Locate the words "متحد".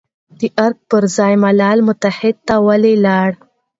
1.87-2.35